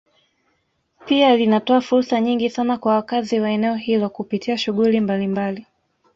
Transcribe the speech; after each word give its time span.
Pia 1.05 1.35
linatoa 1.35 1.81
fursa 1.81 2.21
nyingi 2.21 2.49
sana 2.49 2.77
kwa 2.77 2.93
wakazi 2.95 3.39
wa 3.39 3.49
eneo 3.51 3.75
hilo 3.75 4.09
kupitia 4.09 4.57
shughuli 4.57 4.99
mbalimbali 4.99 5.65